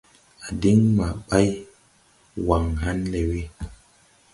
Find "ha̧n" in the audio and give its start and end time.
2.83-2.99